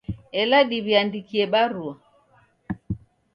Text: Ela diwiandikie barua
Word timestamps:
Ela 0.41 0.59
diwiandikie 0.69 1.45
barua 1.51 1.93